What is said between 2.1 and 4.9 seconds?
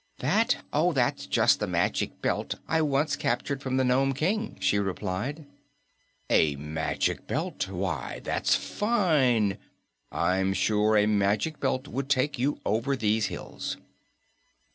Belt I once captured from the Nome King," she